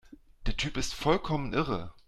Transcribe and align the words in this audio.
Der 0.47 0.57
Typ 0.57 0.77
ist 0.77 0.95
vollkommen 0.95 1.53
irre 1.53 1.93